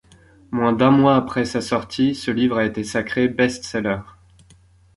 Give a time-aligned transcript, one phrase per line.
[0.49, 3.99] Moins d'un mois après sa sortie, ce livre a été sacré best-seller.